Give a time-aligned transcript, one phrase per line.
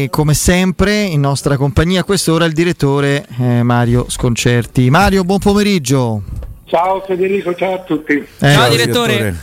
[0.00, 4.90] E come sempre in nostra compagnia a quest'ora il direttore eh, Mario Sconcerti.
[4.90, 6.22] Mario, buon pomeriggio.
[6.66, 8.12] Ciao Federico, ciao a tutti.
[8.12, 9.36] Eh, Ciao direttore.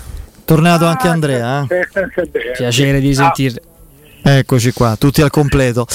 [0.46, 1.68] Tornato anche Andrea.
[1.70, 1.89] eh?
[2.55, 3.60] Piacere di sentirti.
[4.23, 5.86] Eccoci qua, tutti al completo.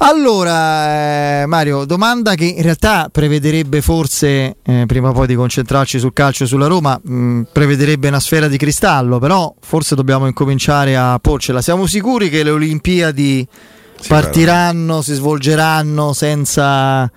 [0.00, 5.98] Allora, eh, Mario, domanda che in realtà prevederebbe forse, eh, prima o poi di concentrarci
[5.98, 10.94] sul calcio e sulla Roma, mh, prevederebbe una sfera di cristallo, però forse dobbiamo incominciare
[10.94, 11.62] a porcela.
[11.62, 13.48] Siamo sicuri che le Olimpiadi
[14.08, 17.10] partiranno, si svolgeranno senza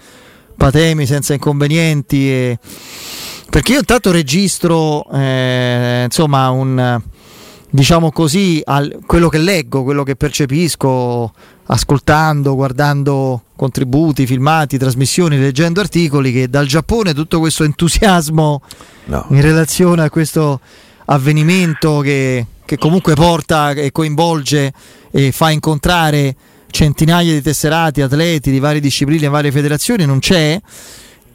[0.55, 2.29] patemi, senza inconvenienti?
[2.31, 2.59] e-
[3.49, 7.01] Perché io intanto registro, eh, insomma, un
[7.69, 11.33] diciamo così, al- quello che leggo, quello che percepisco,
[11.67, 18.61] ascoltando, guardando contributi, filmati, trasmissioni, leggendo articoli, che dal Giappone tutto questo entusiasmo
[19.05, 19.25] No.
[19.29, 20.59] in relazione a questo
[21.05, 24.73] avvenimento che, che comunque porta e coinvolge
[25.11, 26.35] e fa incontrare
[26.69, 30.59] centinaia di tesserati, atleti di varie discipline e varie federazioni, non c'è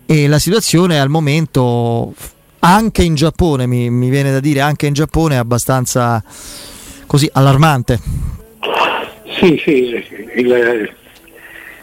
[0.07, 2.15] e la situazione al momento
[2.61, 6.23] anche in Giappone, mi, mi viene da dire anche in Giappone è abbastanza
[7.07, 7.99] così allarmante.
[9.39, 10.05] Sì, sì,
[10.37, 10.93] il-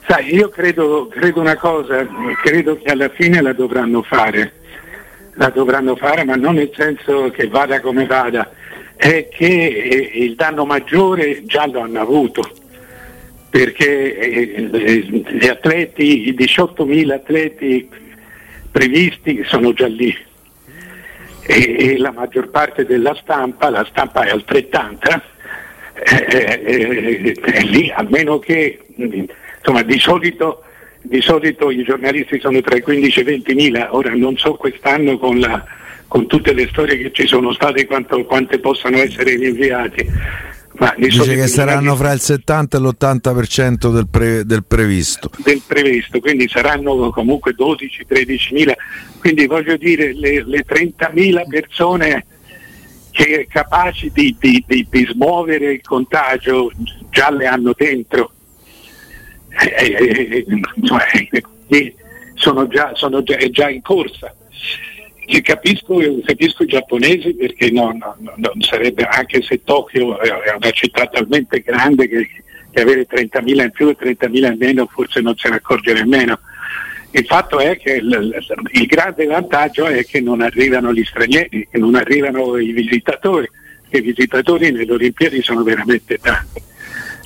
[0.08, 2.08] sai, io credo, credo una cosa,
[2.42, 4.54] credo che alla fine la dovranno fare,
[5.34, 8.50] la dovranno fare, ma non nel senso che vada come vada,
[8.96, 12.50] è che eh, il danno maggiore già lo hanno avuto,
[13.50, 15.00] perché eh, eh,
[15.32, 17.90] gli atleti, i 18.000 atleti
[18.72, 20.16] previsti sono già lì
[21.42, 25.22] e, e la maggior parte della stampa, la stampa è altrettanta,
[25.96, 30.64] eh, eh, è lì, a meno che insomma, di, solito,
[31.02, 34.54] di solito i giornalisti sono tra i 15 e i 20 mila, ora non so
[34.54, 35.66] quest'anno con, la-
[36.08, 40.08] con tutte le storie che ci sono state quanto- quante possano essere rinviati.
[40.80, 45.30] Ma Dice che saranno fra il 70 e l'80% del, pre- del previsto.
[45.44, 48.74] del previsto, quindi saranno comunque 12-13 mila,
[49.20, 52.26] quindi voglio dire le, le 30 mila persone
[53.12, 56.72] che capaci di, di- di- di smuovere il contagio
[57.10, 58.32] già le hanno dentro.
[60.76, 61.30] Insomma, eh,
[61.68, 61.96] eh,
[62.36, 64.34] sono già, sono già, è già in corsa.
[65.44, 70.56] Capisco, capisco i giapponesi perché no, no, no, non sarebbe, anche se Tokyo è è
[70.56, 72.28] una città talmente grande che,
[72.72, 76.40] che avere 30.000 in più e 30.000 in meno forse non se ne accorge nemmeno.
[77.12, 81.78] Il fatto è che il, il grande vantaggio è che non arrivano gli stranieri, che
[81.78, 83.50] non arrivano i visitatori,
[83.90, 86.62] che i visitatori nelle Olimpiadi sono veramente tanti.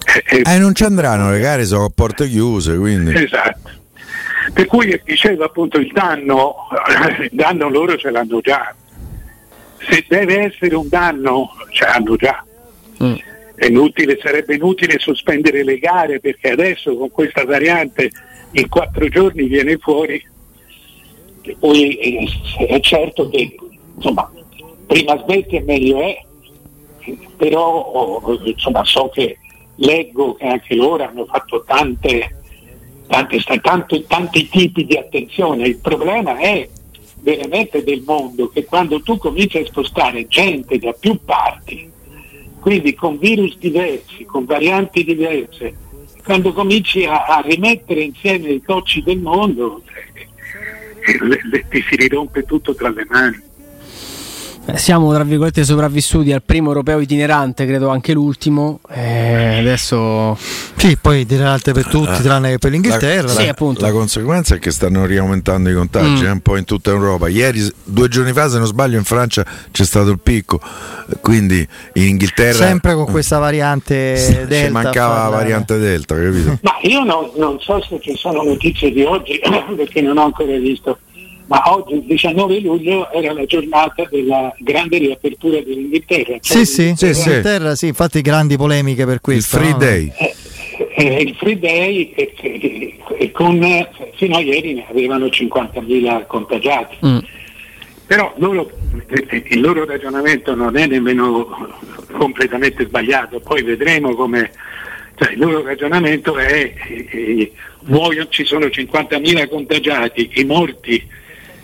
[0.06, 3.14] Eh, eh, Eh, non ci andranno, le gare sono a porte chiuse, quindi...
[3.14, 3.82] Esatto.
[4.52, 6.56] Per cui dicevo appunto il danno,
[7.22, 8.76] il danno loro ce l'hanno già.
[9.78, 12.44] Se deve essere un danno, ce l'hanno già.
[13.04, 13.16] Mm.
[13.56, 18.10] È inutile, sarebbe inutile sospendere le gare perché adesso con questa variante
[18.52, 20.22] in quattro giorni viene fuori.
[21.42, 22.28] E poi eh,
[22.68, 23.56] è certo che
[23.96, 24.30] insomma,
[24.88, 26.18] prima smetti e meglio è,
[27.36, 29.38] però oh, insomma, so che
[29.76, 32.43] leggo che anche loro hanno fatto tante,
[33.08, 35.68] tante, sta- tanto- tanti tipi di attenzione.
[35.68, 36.68] Il problema è
[37.22, 41.90] veramente del mondo che quando tu cominci a spostare gente da più parti,
[42.60, 45.76] quindi con virus diversi, con varianti diverse,
[46.24, 49.82] quando cominci a, a rimettere insieme i cocci del mondo,
[51.06, 51.18] eh,
[51.50, 53.42] le- ti si rirompe tutto tra le mani.
[54.66, 58.80] Eh, Siamo tra virgolette sopravvissuti al primo europeo itinerante, credo anche l'ultimo.
[58.90, 60.38] Eh, adesso
[60.78, 63.28] Sì, poi itinerante per tutti, tranne che per l'Inghilterra.
[63.28, 63.50] Sì, dai.
[63.50, 63.82] appunto.
[63.82, 66.28] La conseguenza è che stanno riaumentando i contagi Mm.
[66.28, 67.28] eh, un po' in tutta Europa.
[67.28, 70.62] Ieri, due giorni fa, se non sbaglio, in Francia c'è stato il picco,
[71.10, 74.66] eh, quindi in Inghilterra Sempre con questa variante eh, Delta.
[74.66, 76.58] ci mancava la variante Delta, capito?
[76.62, 79.42] Ma io no- non so se ci sono notizie di oggi,
[79.76, 81.00] perché non ho ancora visto,
[81.54, 86.38] ma oggi, il 19 luglio, era la giornata della grande riapertura dell'Inghilterra.
[86.40, 87.28] Sì, sì, Sì, in sì.
[87.28, 89.58] Inghilterra, sì, infatti grandi polemiche per Il questo.
[89.58, 89.78] free no?
[89.78, 90.12] day.
[90.18, 90.36] Eh,
[90.96, 96.26] eh, il free day e, e- e con, eh, fino a ieri ne avevano 50.000
[96.26, 96.98] contagiati.
[97.06, 97.18] Mm.
[98.08, 98.72] Però loro-
[99.10, 101.48] eh, il loro ragionamento non è nemmeno
[102.14, 104.50] completamente sbagliato, poi vedremo come...
[105.20, 107.52] cioè, il loro ragionamento è eh, eh,
[107.82, 111.22] muoiono, ci sono 50.000 contagiati, i morti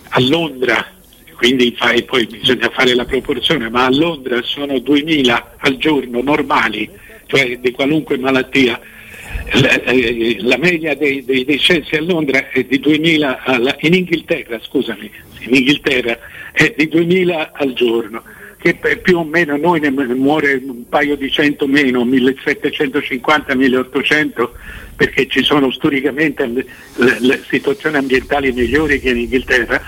[0.09, 0.85] a Londra,
[1.35, 6.89] quindi fai- poi bisogna fare la proporzione, ma a Londra sono 2.000 al giorno normali,
[7.27, 8.79] cioè di qualunque malattia.
[9.53, 14.59] La, eh, la media dei, dei decessi a Londra è di 2.000, alla- in Inghilterra,
[14.61, 15.09] scusami,
[15.39, 16.17] in Inghilterra
[16.51, 18.21] è di 2.000 al giorno.
[18.61, 24.49] Che più o meno noi ne muore un paio di cento meno, 1750-1800,
[24.97, 26.65] perché ci sono storicamente le,
[27.19, 29.81] le situazioni ambientali migliori che in Inghilterra,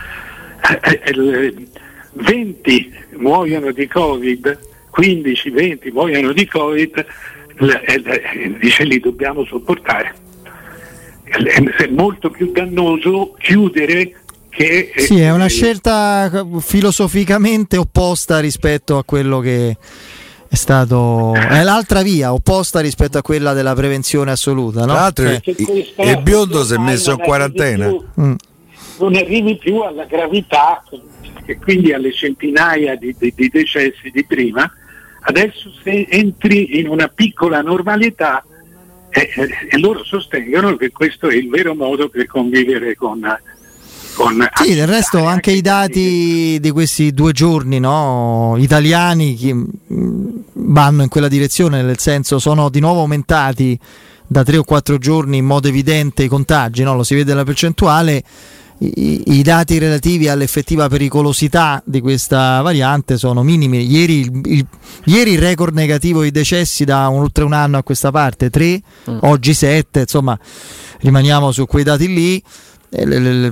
[2.14, 4.58] 20 eh, muoiono di Covid,
[4.96, 7.06] 15-20 muoiono di Covid,
[8.58, 10.16] dice li dobbiamo sopportare.
[11.24, 14.21] È molto più dannoso chiudere
[14.52, 14.92] che...
[14.98, 19.78] Sì, è una scelta filosoficamente opposta rispetto a quello che
[20.48, 24.94] è stato è l'altra via opposta rispetto a quella della prevenzione assoluta no?
[24.94, 25.42] l'altro eh.
[25.46, 28.34] il biondo si è messo in quarantena mm.
[29.00, 30.84] non arrivi più alla gravità
[31.46, 34.70] e quindi alle centinaia di, di, di decessi di prima
[35.22, 38.44] adesso se entri in una piccola normalità
[39.10, 43.26] eh, eh, e loro sostengono che questo è il vero modo per convivere con,
[44.14, 51.04] con sì, del resto anche i dati di questi due giorni no, italiani mm, vanno
[51.04, 53.78] in quella direzione, nel senso sono di nuovo aumentati
[54.28, 56.96] da tre o quattro giorni in modo evidente i contagi, no?
[56.96, 58.24] lo si vede la percentuale.
[58.84, 63.86] I, I, dati relativi all'effettiva pericolosità di questa variante sono minimi.
[63.86, 64.66] Ieri il, il,
[65.04, 68.82] ieri il record negativo di decessi da un, oltre un anno a questa parte, 3,
[69.12, 69.18] mm.
[69.22, 70.40] oggi 7, insomma
[71.02, 72.44] rimaniamo su quei dati lì.
[72.94, 73.52] Eh,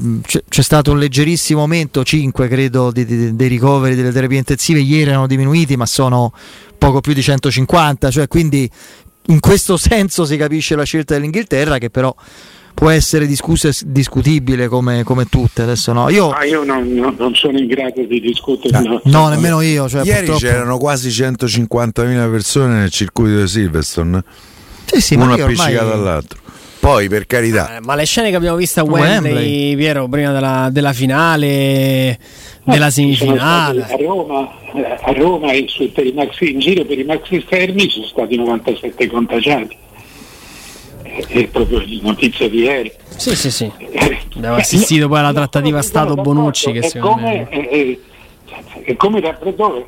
[0.49, 5.77] c'è stato un leggerissimo aumento, 5 credo, dei ricoveri delle terapie intensive, ieri erano diminuiti
[5.77, 6.33] ma sono
[6.77, 8.69] poco più di 150, cioè quindi
[9.27, 12.13] in questo senso si capisce la scelta dell'Inghilterra che però
[12.73, 15.63] può essere discussa e discutibile come, come, tutte.
[15.63, 16.09] Adesso no.
[16.09, 18.77] Io, ah, io non, non, non, sono in grado di discutere.
[18.77, 19.89] Ah, no, no nemmeno io.
[19.89, 20.39] Cioè, Ieri purtroppo...
[20.39, 24.23] c'erano quasi 150.000 persone nel circuito di Silverstone.
[24.85, 25.91] Sì, sì, uno appiccicato ormai...
[25.91, 26.39] all'altro.
[26.79, 29.75] Poi per carità, eh, ma le scene che abbiamo visto a Wembley, Wembley.
[29.75, 32.17] Piero, prima della, della finale,
[32.63, 33.83] della semifinale.
[33.83, 35.65] A Roma, eh, a Roma in,
[36.15, 39.75] maxi, in, giro per i maxi fermi sono stati 97 contagiati.
[41.03, 42.91] È proprio notizia di ieri.
[43.09, 43.69] Sì, sì, sì.
[44.35, 46.71] Abbiamo assistito poi alla trattativa Stato-Bonucci.
[46.71, 47.97] Che è, come, è, è,
[48.83, 49.85] è come raffreddore,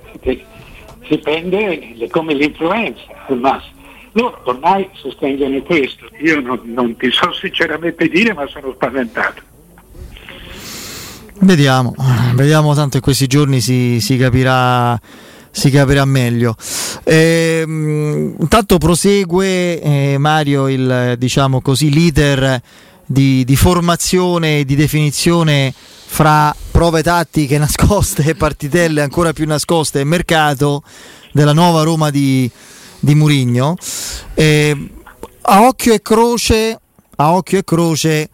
[1.07, 3.79] si prende come l'influenza al massimo
[4.13, 6.09] loro ormai sostengono questo.
[6.21, 9.41] Io non, non ti so sinceramente dire, ma sono spaventato.
[11.43, 11.95] Vediamo,
[12.35, 14.99] vediamo tanto in questi giorni si, si capirà
[15.51, 16.55] si capirà meglio.
[17.03, 22.61] Eh, intanto prosegue eh, Mario il diciamo così, leader
[23.05, 29.99] di, di formazione e di definizione fra prove tattiche nascoste e partitelle ancora più nascoste
[29.99, 30.83] e mercato
[31.31, 32.49] della nuova Roma di,
[33.01, 33.75] di Murigno.
[34.33, 34.89] Eh,
[35.41, 36.79] a occhio e croce,
[37.17, 38.29] a occhio e croce,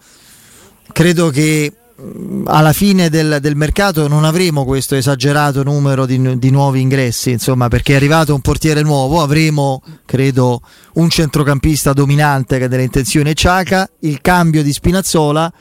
[0.91, 6.49] credo che mm, alla fine del, del, mercato non avremo questo esagerato numero di, di,
[6.51, 10.61] nuovi ingressi, insomma, perché è arrivato un portiere nuovo, avremo, credo,
[10.95, 15.51] un centrocampista dominante che ha delle intenzioni Ciaca, il cambio di Spinazzola,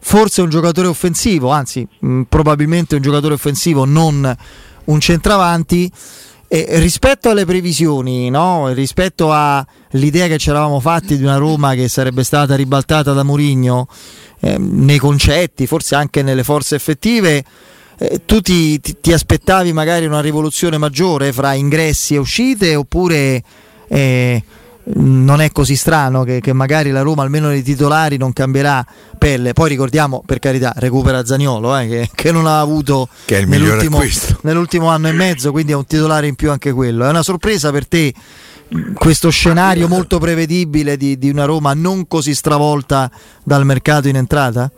[0.00, 4.36] forse un giocatore offensivo, anzi, mh, mm, probabilmente un giocatore offensivo, non
[4.84, 5.90] un centravanti
[6.54, 8.70] e rispetto alle previsioni, no?
[8.74, 13.88] rispetto all'idea che ci eravamo fatti di una Roma che sarebbe stata ribaltata da Mourinho
[14.38, 17.42] eh, nei concetti, forse anche nelle forze effettive,
[17.96, 23.42] eh, tu ti, ti, ti, aspettavi magari una rivoluzione maggiore fra ingressi e uscite oppure
[23.88, 24.42] eh,
[24.84, 28.84] non è così strano che, che, magari la Roma almeno nei titolari non cambierà
[29.16, 29.52] pelle.
[29.52, 34.00] Poi ricordiamo per carità recupera Zaniolo eh, che, che, non ha avuto nell'ultimo,
[34.42, 37.04] nell'ultimo, anno e mezzo quindi è un titolare in più anche quello.
[37.04, 38.12] È una sorpresa per te
[38.94, 43.10] questo scenario molto prevedibile di, di una Roma non così stravolta
[43.44, 44.70] dal mercato in entrata?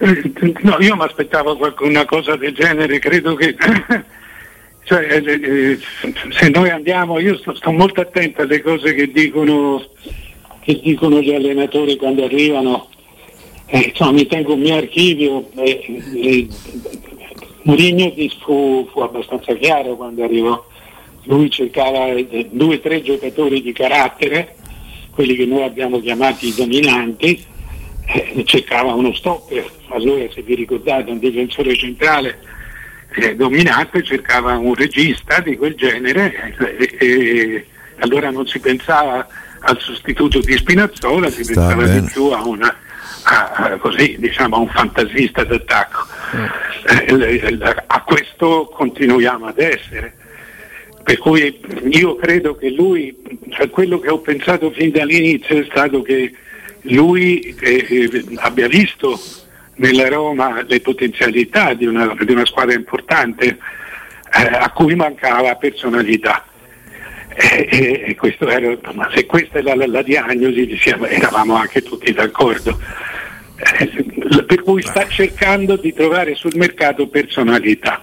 [0.00, 3.56] Eh, no, io mi aspettavo una cosa del genere credo che
[4.88, 5.78] Cioè, eh, eh,
[6.30, 9.84] se noi andiamo, io sto, sto, molto attento alle cose che dicono,
[10.60, 12.88] che dicono gli allenatori quando arrivano,
[13.66, 15.50] eh, insomma, mi tengo un mio archivio.
[15.56, 16.48] Eh, eh,
[17.64, 20.66] Mourinho fu, fu, abbastanza chiaro quando arrivò,
[21.24, 24.56] lui cercava eh, due o tre giocatori di carattere,
[25.10, 27.44] quelli che noi abbiamo chiamati dominanti,
[28.44, 32.56] cercava uno stopper, allora se vi ricordate un difensore centrale
[33.14, 37.66] eh, dominante cercava un regista di quel genere e, e,
[37.98, 39.26] allora non si pensava
[39.60, 42.00] al sostituto di Spinazzola, si Sta pensava bene.
[42.00, 42.76] di più a, una,
[43.24, 46.06] a, a, così, diciamo, a un fantasista d'attacco.
[46.36, 47.22] Mm.
[47.22, 50.14] Eh, a questo continuiamo ad essere.
[51.02, 51.58] Per cui
[51.90, 53.16] io credo che lui,
[53.48, 56.32] cioè quello che ho pensato fin dall'inizio è stato che
[56.82, 59.18] lui eh, eh abbia visto
[59.78, 66.44] nella Roma le potenzialità di una, di una squadra importante, eh, a cui mancava personalità.
[67.34, 68.76] E, e questo era,
[69.14, 72.78] se questa è la, la, la diagnosi siamo, eravamo anche tutti d'accordo.
[73.78, 78.02] Eh, per cui sta cercando di trovare sul mercato personalità.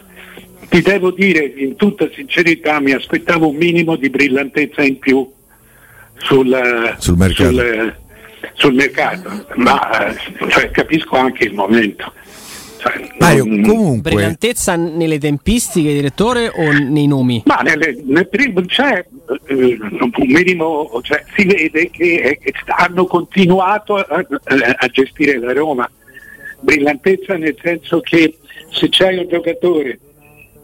[0.68, 5.30] Ti devo dire in tutta sincerità mi aspettavo un minimo di brillantezza in più
[6.18, 7.52] sul, sul mercato.
[7.52, 7.96] Sul,
[8.54, 10.14] sul mercato, ma
[10.50, 12.14] cioè, capisco anche il momento.
[12.78, 14.12] Cioè, Mario, comunque...
[14.12, 17.42] Brillantezza nelle tempistiche, direttore, o nei nomi?
[17.46, 19.04] Ma nelle, nel primo, c'è
[19.48, 24.26] eh, un minimo, cioè, si vede che eh, hanno continuato a,
[24.78, 25.90] a, gestire la Roma.
[26.60, 28.38] Brillantezza nel senso che
[28.70, 30.00] se c'è un giocatore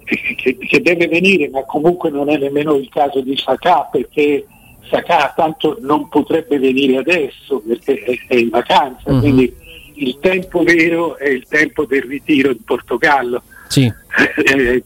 [0.03, 4.45] che, che, che deve venire, ma comunque non è nemmeno il caso di Sacà perché
[4.89, 9.19] Sacà tanto non potrebbe venire adesso perché è, in vacanza, uh-huh.
[9.19, 9.53] quindi
[9.95, 13.43] il tempo vero è il tempo del ritiro in Portogallo.
[13.67, 13.83] Sì.
[13.85, 14.83] Eh, eh,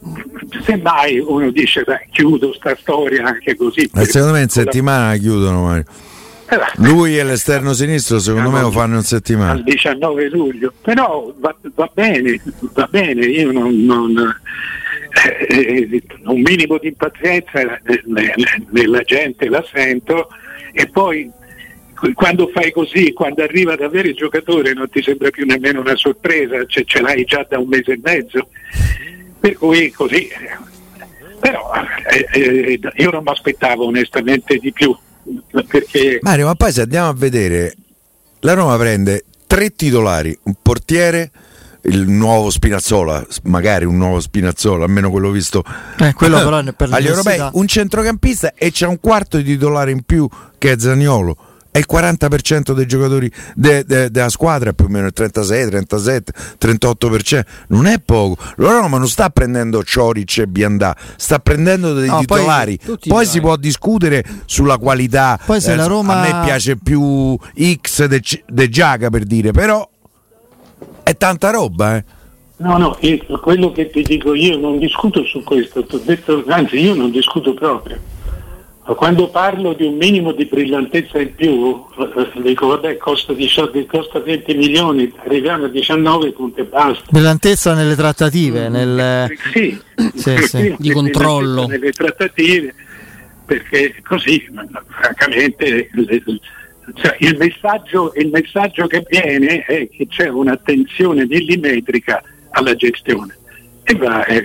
[0.64, 3.90] semmai uno dice beh, chiudo sta storia anche così.
[3.94, 5.86] Ma secondo me in settimana la chiudono Mario.
[6.48, 9.54] Eh, Lui e l'esterno sinistro secondo me lo fanno in settimana.
[9.54, 12.40] Al 19 luglio, però va, va bene,
[12.74, 14.14] va bene, io non, non
[15.48, 17.80] eh, un minimo di impazienza
[18.72, 20.28] nella gente la sento
[20.74, 21.32] e poi
[22.14, 25.96] quando fai così, quando arriva ad avere il giocatore non ti sembra più nemmeno una
[25.96, 28.50] sorpresa, cioè, ce l'hai già da un mese e mezzo,
[29.40, 30.28] per cui così.
[31.40, 31.72] Però
[32.12, 34.96] eh, eh, io non mi aspettavo onestamente di più.
[35.68, 36.20] Perché...
[36.22, 37.74] Mario, ma poi se andiamo a vedere,
[38.42, 41.32] la Roma prende tre titolari, un portiere,
[41.86, 45.64] il nuovo Spinazzola, magari un nuovo Spinazzola, almeno quello visto
[46.00, 50.04] eh, quello però per agli europei, un centrocampista e c'è un quarto di titolare in
[50.04, 50.28] più
[50.58, 51.38] che è Zaniolo
[51.76, 56.32] è il 40% dei giocatori de, de, della squadra, più o meno il 36, 37,
[56.58, 57.42] 38%.
[57.68, 58.42] Non è poco.
[58.56, 62.80] La Roma non sta prendendo Cioric e Biandà, sta prendendo dei no, titolari.
[62.82, 65.38] Poi, poi si può discutere sulla qualità.
[65.46, 66.22] Poi se eh, la Roma...
[66.22, 69.86] A me piace più X de, de Giaga per dire, però
[71.06, 72.04] è tanta roba, eh.
[72.58, 76.94] No, no, io, quello che ti dico io non discuto su questo, detto, anzi io
[76.94, 78.00] non discuto proprio
[78.94, 84.20] quando parlo di un minimo di brillantezza in più, eh, dico vabbè costa, 18, costa
[84.20, 87.04] 20 milioni, arriviamo a 19 punti e basta.
[87.10, 89.36] Brillantezza nelle trattative, nel...
[89.52, 89.82] sì,
[90.14, 90.76] sì, sì.
[90.78, 91.66] di controllo.
[91.66, 92.76] Nelle trattative,
[93.44, 94.48] perché così,
[94.88, 95.90] francamente,
[96.94, 103.38] cioè, il, messaggio, il messaggio che viene è che c'è un'attenzione millimetrica alla gestione
[103.88, 104.44] e, va, e,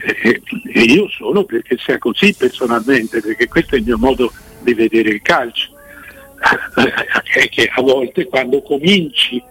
[0.75, 4.30] e, io sono perché sia così personalmente, perché questo è il mio modo
[4.61, 5.70] di vedere il calcio.
[7.32, 9.42] È che a volte quando cominci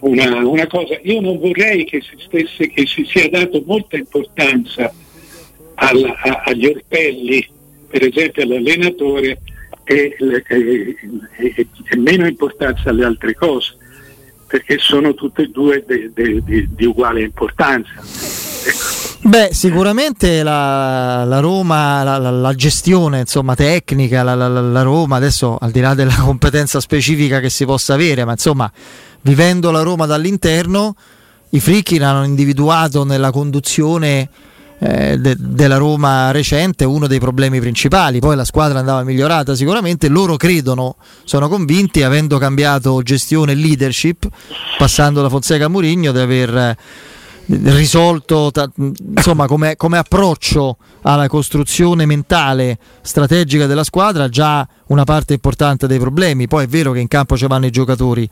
[0.00, 4.90] una, una cosa, io non vorrei che si, stesse, che si sia dato molta importanza
[5.74, 7.46] alla, a, agli orpelli,
[7.90, 9.40] per esempio all'allenatore,
[9.88, 10.16] e,
[11.38, 13.74] e, e, meno importanza alle altre cose,
[14.46, 17.90] perché sono tutte e due di uguale importanza.
[19.20, 25.70] Beh, sicuramente la, la Roma, la, la, la, gestione insomma, tecnica, la, Roma, adesso al
[25.70, 28.70] di là della competenza specifica che si possa avere, ma insomma,
[29.22, 30.94] vivendo la Roma dall'interno,
[31.50, 34.28] i fricchi hanno individuato nella conduzione
[34.78, 38.20] eh, de, della Roma recente uno dei problemi principali.
[38.20, 44.28] Poi la squadra andava migliorata sicuramente, loro credono, sono convinti, avendo cambiato gestione e leadership,
[44.76, 46.76] passando da Fonseca a Murigno, di aver
[47.50, 55.86] risolto insomma come, come, approccio alla costruzione mentale strategica della squadra già una parte importante
[55.86, 58.28] dei problemi poi è vero che in campo ci vanno i giocatori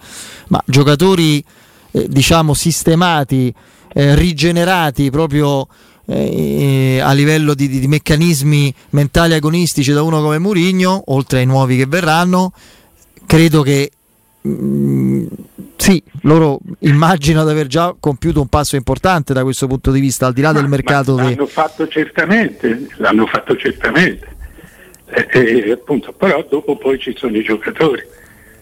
[0.48, 1.42] ma giocatori
[1.92, 3.54] eh, diciamo sistemati
[3.94, 5.66] eh, rigenerati proprio
[6.06, 11.46] eh, a livello di, di, di meccanismi mentali agonistici da uno come Murigno oltre ai
[11.46, 12.52] nuovi che verranno
[13.26, 13.90] credo che
[14.46, 15.26] Mm,
[15.76, 20.26] sì, loro immagino di aver già compiuto un passo importante da questo punto di vista,
[20.26, 21.16] al di là ma, del mercato.
[21.16, 21.50] L'hanno che...
[21.50, 24.34] fatto certamente, l'hanno fatto certamente.
[25.06, 28.02] Eh, eh, appunto, però dopo poi ci sono i giocatori.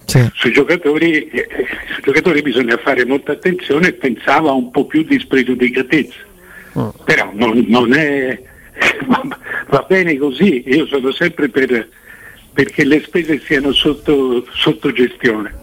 [0.07, 0.27] Sì.
[0.35, 1.49] Sui, giocatori, eh,
[1.93, 6.33] sui, giocatori, bisogna fare molta attenzione e pensava un po' più di spregiudicatezza.
[7.05, 8.41] Però non, non è,
[9.69, 11.89] va, bene così, io sono sempre per,
[12.53, 15.63] perché le spese siano sotto, sotto gestione.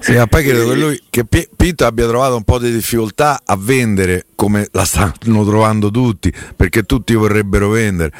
[0.00, 3.56] Sì, ma poi credo che lui che Pinto abbia trovato un po' di difficoltà a
[3.58, 8.10] vendere come la stanno trovando tutti, perché tutti vorrebbero vendere.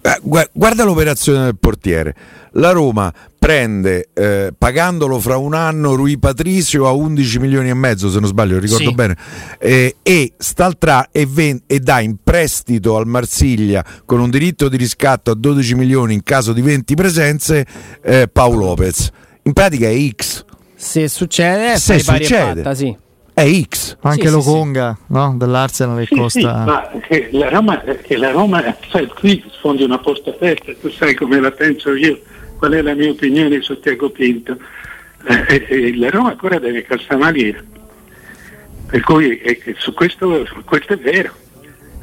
[0.00, 2.14] Eh, guarda l'operazione del portiere.
[2.52, 3.12] La Roma
[3.46, 8.28] prende eh, pagandolo fra un anno Rui Patricio a 11 milioni e mezzo se non
[8.28, 8.92] sbaglio ricordo Sì.
[8.94, 9.16] bene
[9.60, 14.76] eh, e Staltrà e, ven- e dà in prestito al Marsiglia con un diritto di
[14.76, 17.64] riscatto a 12 milioni in caso di 20 presenze
[18.02, 19.10] eh, Paolo Lopez
[19.44, 22.62] in pratica è X Se succede, Se succede.
[22.62, 22.96] patta, sì.
[23.32, 25.34] è X Anche Sì, sì, Loconga no?
[25.38, 26.40] dell'Arsenal che Sì, costa.
[26.40, 28.60] sì, ma che la Roma, che la Roma
[28.90, 32.18] sai, qui sfondi una porta aperta, tu sai come la penso io,
[32.56, 34.58] qual è la mia opinione su Tiago Pinto.
[35.28, 37.64] Eh, eh, la Roma ancora deve calzamare,
[38.86, 41.34] per cui eh, eh, su questo, questo è vero,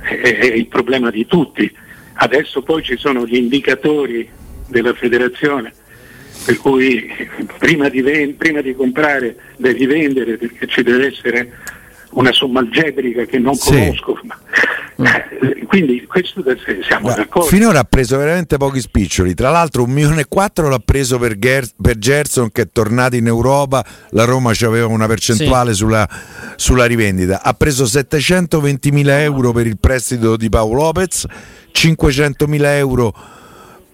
[0.01, 1.72] è, è il problema di tutti.
[2.15, 4.29] Adesso poi ci sono gli indicatori
[4.67, 5.74] della federazione,
[6.45, 7.29] per cui eh,
[7.60, 11.57] prima di, ven- prima di comprare devi vendere perché ci deve essere
[12.12, 13.72] una somma algebrica che non Sì.
[13.72, 14.19] conosco.
[14.24, 14.39] ma-
[14.97, 16.43] eh, Quindi questo
[16.85, 17.47] siamo Guarda, d'accordo.
[17.50, 19.33] finora ha preso veramente pochi spiccioli.
[19.33, 23.15] Tra l'altro, un milione e quattro l'ha preso per, Ger- per Gerson, che è tornato
[23.15, 23.83] in Europa.
[24.09, 26.07] La Roma ci aveva una percentuale sulla,
[26.55, 27.41] sulla rivendita.
[27.41, 31.25] Ha preso 720.000 euro per il prestito di Paolo Lopez,
[31.71, 33.13] 500.000 euro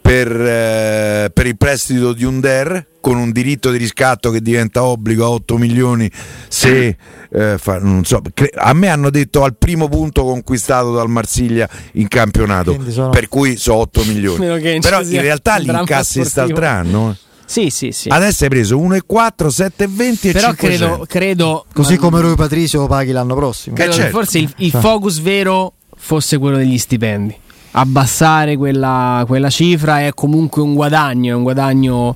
[0.10, 5.24] per, eh, per il prestito di Under con un diritto di riscatto che diventa obbligo
[5.24, 6.10] a 8 milioni
[6.48, 6.98] se
[7.32, 11.70] eh, fa- non so, cre- a me hanno detto al primo punto conquistato dal Marsiglia
[11.94, 16.66] in campionato sono- per cui sono 8 milioni però in realtà li un incassi st'altro
[16.66, 17.28] anno eh.
[17.46, 18.10] Sì, sì, sì.
[18.10, 22.80] adesso hai preso 1,4 7,20 e Però 500 credo, credo Così ma- come Rui Patricio
[22.80, 23.75] lo paghi l'anno prossimo.
[23.75, 24.18] credo Eh, che certo.
[24.18, 24.82] forse il, il Cioè.
[24.82, 27.36] focus vero fosse quello degli stipendi.
[27.72, 32.16] Abbassare quella, quella cifra è comunque un guadagno, è un guadagno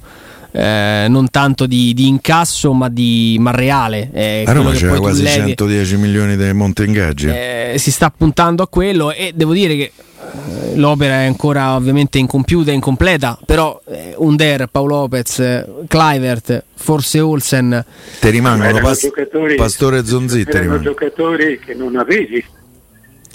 [0.51, 4.09] eh, non tanto di, di incasso ma, di, ma reale.
[4.11, 5.47] È a Roma c'era quasi levi.
[5.47, 9.91] 110 milioni di monte ingaggi Eh, si sta puntando a quello e devo dire che
[9.91, 16.63] eh, l'opera è ancora ovviamente incompiuta e incompleta, però eh, Under, Paolo Lopez, eh, Clivert,
[16.75, 17.83] forse Olsen,
[18.19, 20.89] ti rimangono Pas- giocatori- Pastore Zonzitti erano rimangono.
[20.89, 22.43] giocatori che non avevi,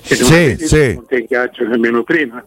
[0.02, 0.94] che non Sì, sì.
[0.94, 2.44] non ti ingaggio nemmeno prima.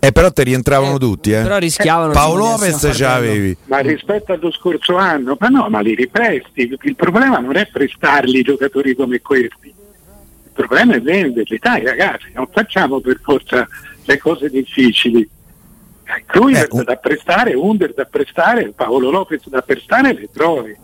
[0.00, 1.42] Eh, però ti rientravano tutti, eh.
[1.42, 3.56] però rischiavano Paolo Lopez ce l'avevi.
[3.64, 6.76] Ma rispetto allo scorso anno, ma no, ma li ripresti.
[6.82, 11.58] Il problema non è prestarli giocatori come questi, il problema è venderli.
[11.60, 13.66] Dai ragazzi, non facciamo per forza
[14.04, 15.28] le cose difficili.
[16.04, 20.76] Eh, Kluivert Eh, un- da prestare, Under da prestare, Paolo Lopez da prestare le trovi.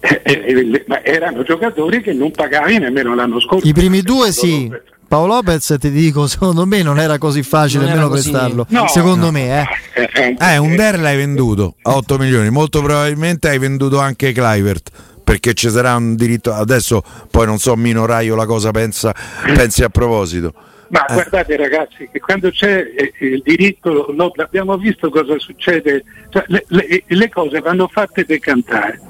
[0.00, 3.66] Eh, eh, ma erano giocatori che non pagavi nemmeno l'anno scorso.
[3.66, 4.70] I primi due sì.
[5.08, 8.66] Paolo Lopez ti dico, secondo me non era così facile Non era nemmeno così- prestarlo.
[8.70, 9.30] No, secondo no.
[9.32, 9.66] me, eh.
[10.12, 14.90] Eh, Eh, un Der l'hai venduto a 8 milioni, molto probabilmente hai venduto anche Clivert
[15.22, 16.52] perché ci sarà un diritto.
[16.52, 19.14] Adesso poi non so Mino Raio la cosa pensa,
[19.54, 20.52] pensi a proposito.
[20.88, 21.14] Ma Eh.
[21.14, 22.84] guardate ragazzi, che quando c'è
[23.20, 29.00] il diritto, no, abbiamo visto cosa succede, cioè, le, le- le cose vanno fatte decantare.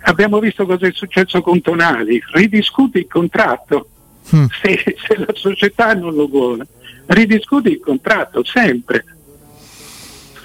[0.00, 3.88] Abbiamo visto cosa è successo con Tonali, ridiscuti il contratto,
[4.34, 4.44] Mm.
[4.62, 6.66] se, se la società non lo vuole,
[7.06, 9.04] ridiscuti il contratto sempre.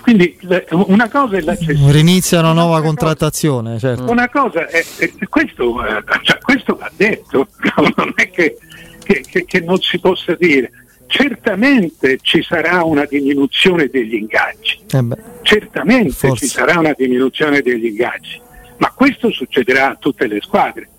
[0.02, 0.38] Quindi
[0.72, 1.92] una cosa è l'accessibilità.
[1.92, 4.10] Rinizia una nuova cosa- contrattazione, certo.
[4.12, 7.48] una cosa è, è- questo, eh, cioè, questo va detto,
[7.96, 8.58] non è che,
[9.04, 10.72] che- che- che non si possa dire.
[11.08, 15.04] Certamente ci sarà una diminuzione degli ingaggi, Eh
[15.44, 16.48] certamente Forse.
[16.48, 18.42] ci sarà una diminuzione degli ingaggi,
[18.84, 20.89] ma questo succederà a tutte le squadre.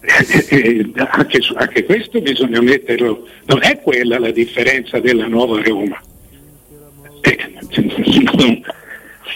[0.00, 5.60] Eh, eh, anche, su- anche questo bisogna metterlo, non è quella la differenza della nuova
[5.62, 6.00] Roma.
[7.20, 7.52] Eh,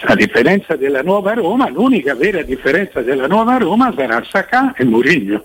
[0.07, 5.43] la differenza della nuova Roma, l'unica vera differenza della nuova Roma sarà Sacà e Mourinho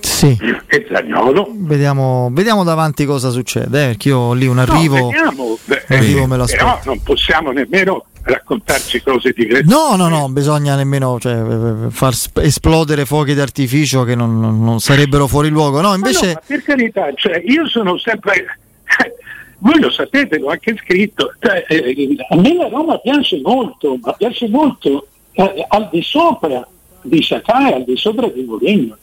[0.00, 0.36] sì.
[0.66, 1.48] e Zagnolo.
[1.50, 5.08] Vediamo, vediamo davanti cosa succede, eh, perché io lì un No, arrivo.
[5.08, 6.88] vediamo, beh, arrivo me lo però aspetto.
[6.90, 9.64] non possiamo nemmeno raccontarci cose diverse.
[9.64, 14.80] No, no, no, bisogna nemmeno cioè, eh, far sp- esplodere fuochi d'artificio che non, non-
[14.80, 15.80] sarebbero fuori luogo.
[15.80, 18.58] No, no, invece ma per carità, cioè, io sono sempre.
[19.58, 21.34] Voi lo sapete, l'ho anche scritto.
[21.38, 26.66] cioè, eh, a me la Roma piace molto, ma piace molto eh, al di sopra
[27.02, 28.96] di e al di sopra di Mourinho.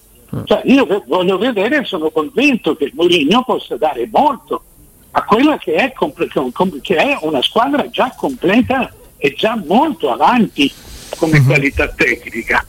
[0.45, 4.63] Cioè, io voglio vedere, sono convinto che Mourinho possa dare molto
[5.11, 9.61] a quella che è, comple- com- com- che è una squadra già completa e già
[9.63, 10.71] molto avanti
[11.17, 12.65] come qualità tecnica.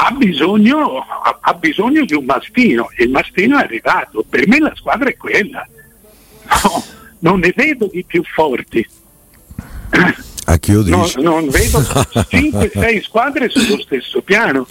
[0.00, 4.24] Ha bisogno, ha- ha bisogno di un mastino e il mastino è arrivato.
[4.28, 5.66] Per me la squadra è quella.
[6.62, 6.84] No,
[7.20, 8.86] non ne vedo di più forti.
[10.44, 11.20] A chi lo No, dici?
[11.20, 11.78] non vedo
[12.30, 14.66] 5-6 squadre sullo stesso piano.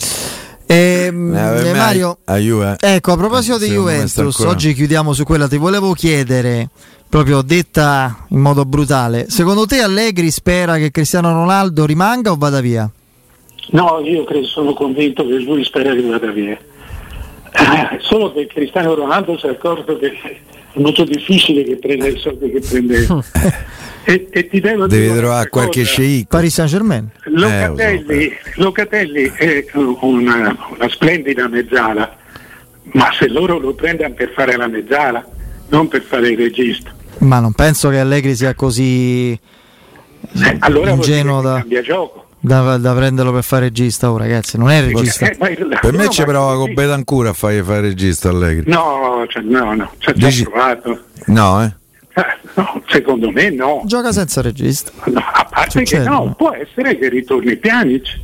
[0.66, 5.24] ehm, Eh, eh, Mario, a- a Juve- ecco a proposito di Juventus, oggi chiudiamo su
[5.24, 5.48] quella.
[5.48, 6.70] Ti volevo chiedere
[7.10, 9.30] proprio detta in modo brutale.
[9.30, 12.90] Secondo te Allegri spera che Cristiano Ronaldo rimanga o vada via?
[13.70, 16.58] No, io credo, sono convinto che lui spera che vada via.
[18.02, 20.38] Solo che Cristiano Ronaldo si è accorto che è
[20.74, 23.24] molto difficile che prenda i soldi che prendeva.
[24.06, 26.28] e, e ti devo Devi dire trovare qualche sceicco.
[26.30, 27.10] Paris Saint Germain.
[27.24, 32.16] Locatelli, Eh, Locatelli è una, una splendida mezzala,
[32.94, 35.26] ma se loro lo prendono per fare la mezzala,
[35.70, 41.42] non per fare il regista, Ma non penso che Allegri sia così eh, allora ingenuo
[41.42, 42.26] da, cambia gioco.
[42.40, 44.12] da- da prenderlo per fare regista.
[44.12, 45.28] Oh, ragazzi, non è regista.
[45.30, 48.70] Eh, ma il- Per me no, ci prova con Betancourt a fargli fare regista Allegri.
[48.72, 51.04] No, cioè, no, no, ci ha già Dici- provato.
[51.28, 51.74] No, eh?
[52.14, 52.26] Eh,
[52.56, 53.82] no, secondo me no.
[53.86, 54.92] Gioca senza regista.
[55.06, 56.34] No, a parte Succede, che no, no?
[56.36, 58.20] può essere che ritorni Pjanic,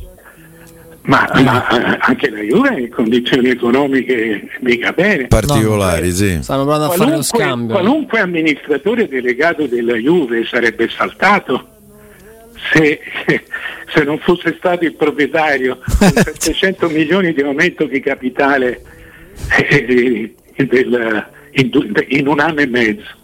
[1.06, 5.26] ma, ma, eh, anche la Juve in condizioni economiche mica bene.
[5.26, 6.38] Particolari, sì.
[6.42, 7.74] Stanno provando a fare lo Qualunque, scambio.
[7.74, 11.68] qualunque amministratore delegato della Juve sarebbe saltato
[12.72, 13.00] se,
[13.92, 18.80] se non fosse stato il proprietario con 700 milioni di aumento di capitale
[19.68, 21.70] eh, del- in,
[22.08, 23.22] in un anno e mezzo.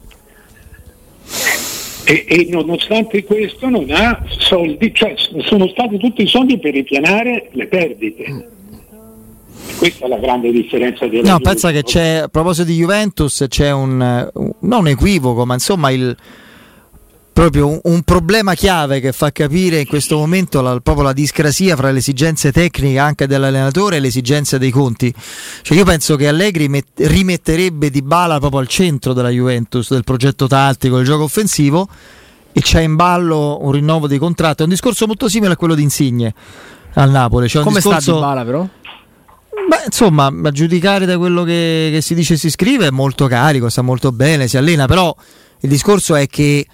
[2.10, 7.50] E, e nonostante questo non ha soldi, cioè sono stati tutti i soldi per ripianare
[7.52, 8.48] le perdite.
[9.78, 11.42] Questa è la grande differenza della No, Juve.
[11.50, 15.90] pensa che c'è, a proposito di Juventus, c'è un, un- non un equivoco, ma insomma
[15.90, 16.16] il,
[17.40, 21.74] proprio un, un problema chiave che fa capire in questo momento la, proprio la discrasia
[21.74, 25.12] fra le esigenze tecniche anche dell'allenatore e le esigenze dei conti.
[25.62, 30.04] Cioè io penso che Allegri met- rimetterebbe Di Bala proprio al centro della Juventus, del
[30.04, 31.88] progetto tattico, del gioco offensivo
[32.52, 34.60] e c'è in ballo un rinnovo di contratto.
[34.60, 36.34] È un discorso molto simile a quello di Insigne
[36.94, 37.50] al Napoli.
[37.54, 38.00] Un Come discorso...
[38.00, 38.68] sta Dybala però?
[39.66, 43.26] Beh, insomma, a giudicare da quello che, che si dice e si scrive è molto
[43.28, 45.14] carico, sta molto bene, si allena, però
[45.60, 46.66] il discorso è che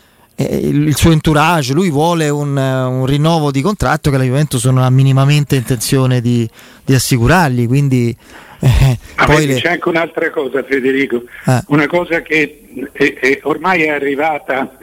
[0.45, 4.65] il, il suo entourage, lui vuole un, eh, un rinnovo di contratto che la Juventus
[4.67, 6.49] non ha minimamente intenzione di,
[6.85, 8.15] di assicurargli, quindi
[8.61, 11.63] eh, poi vedi, le- c'è anche un'altra cosa, Federico, Eh.
[11.69, 14.77] una cosa che è- è- ormai è arrivata,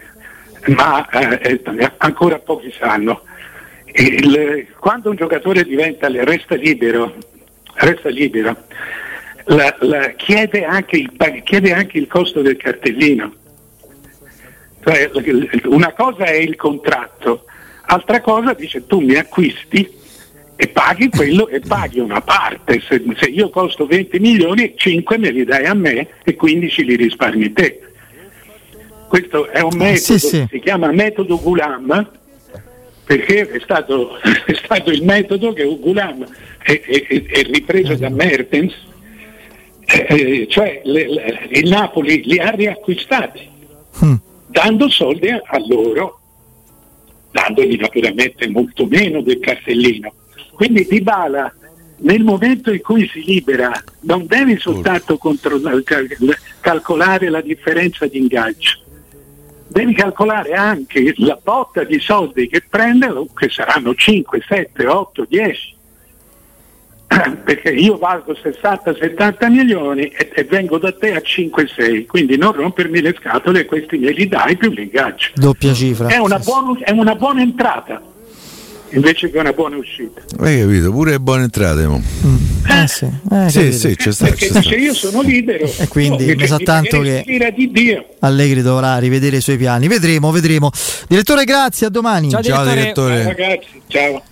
[0.67, 3.21] ma eh, eh, ancora pochi sanno.
[3.95, 7.13] Il- quando un giocatore diventa, resta libero,
[7.75, 8.57] resta libero
[9.45, 11.11] la- la- chiede, anche il,
[11.43, 13.33] chiede anche il costo del cartellino.
[14.83, 15.09] Cioè,
[15.65, 17.45] una cosa è il contratto,
[17.85, 19.89] altra cosa dice tu mi acquisti
[20.55, 22.81] e paghi quello e paghi una parte.
[22.81, 26.95] Se, se io costo 20 milioni, 5 me li dai a me e 15 li
[26.95, 27.79] risparmi te.
[29.07, 30.47] Questo è un metodo, sì, sì.
[30.49, 32.09] si chiama metodo Gulam,
[33.05, 36.25] perché è stato, è stato il metodo che Gulam
[36.63, 38.73] è, è- è- è ripreso da Mertens,
[39.85, 43.51] eh, eh, cioè le- le- il Napoli li ha riacquistati
[44.03, 44.13] Mm.
[44.53, 46.19] Dando soldi a, loro,
[47.31, 50.13] dandogli naturalmente molto meno del cartellino.
[50.53, 51.51] Quindi Dybala
[51.97, 55.17] nel momento in cui si libera non devi soltanto
[56.59, 58.79] calcolare la differenza di ingaggio,
[59.67, 65.75] devi calcolare anche la botta di soldi che prende, che saranno 5, 7, 8, 10.
[67.43, 73.01] Perché io valgo 60-70 milioni e, e vengo da te a 5-6, quindi non rompermi
[73.01, 75.29] le scatole e questi me li dai più l'ingaggio.
[75.35, 76.07] doppia cifra.
[76.07, 78.01] È una, buona, è una buona entrata
[78.89, 80.21] invece che una buona uscita.
[80.39, 80.91] Hai capito?
[80.91, 81.87] Pure buone entrate.
[81.87, 81.99] mo.
[82.69, 84.59] Eh, sì, eh, Sì, sì, c'è sta, Perché c'è sta.
[84.59, 85.65] dice io sono libero.
[85.79, 88.05] E quindi No, ne sa mi- tanto mi- che- di Dio.
[88.19, 89.87] Allegri dovrà rivedere i suoi piani.
[89.87, 90.69] Vedremo, vedremo.
[91.07, 92.29] Direttore, grazie, a domani.
[92.29, 93.15] Ciao, Ciao direttore.
[93.23, 93.23] direttore.
[93.23, 94.23] Ragazzi, ciao.